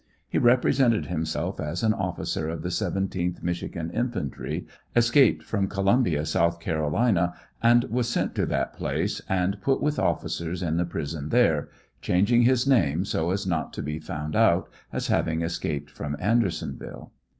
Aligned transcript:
He 0.27 0.39
represented 0.39 1.05
himself 1.05 1.59
as 1.59 1.83
an 1.83 1.93
officer 1.93 2.49
of 2.49 2.63
the 2.63 2.69
17th 2.69 3.43
Michigan 3.43 3.91
Infantry, 3.91 4.65
escaped 4.95 5.43
from 5.43 5.67
Columbia, 5.67 6.21
S. 6.21 6.31
C, 6.31 7.15
and 7.61 7.83
was 7.83 8.09
sent 8.09 8.33
to 8.33 8.47
that 8.47 8.73
place 8.73 9.21
and 9.29 9.61
put 9.61 9.79
with 9.79 9.99
officers 9.99 10.63
in 10.63 10.77
the 10.77 10.85
prison 10.85 11.29
there, 11.29 11.69
changing 12.01 12.41
his 12.41 12.65
name 12.65 13.05
so 13.05 13.29
as 13.29 13.45
not 13.45 13.73
to 13.73 13.83
be 13.83 13.99
found 13.99 14.35
out 14.35 14.67
as 14.91 15.05
having 15.05 15.43
escaped 15.43 15.91
from 15.91 16.17
Andersonville. 16.19 17.11